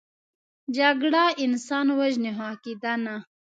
[0.77, 3.15] جګړه انسان وژني، خو عقیده نه